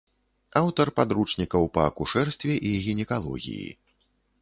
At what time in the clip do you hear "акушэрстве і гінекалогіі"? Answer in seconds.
1.91-3.71